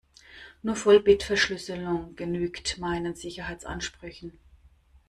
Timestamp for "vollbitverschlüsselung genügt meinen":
0.75-3.13